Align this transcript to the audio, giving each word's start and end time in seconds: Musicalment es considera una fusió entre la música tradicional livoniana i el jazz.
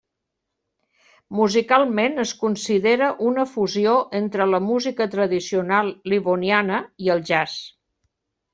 Musicalment 1.39 2.23
es 2.23 2.31
considera 2.45 3.11
una 3.33 3.45
fusió 3.51 3.93
entre 4.21 4.49
la 4.55 4.61
música 4.71 5.09
tradicional 5.15 5.95
livoniana 6.17 6.81
i 7.07 7.15
el 7.19 7.25
jazz. 7.33 7.63